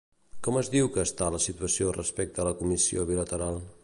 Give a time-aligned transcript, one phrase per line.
[0.45, 3.61] Com diu que està la situació respecte a la Comissió Bilateral?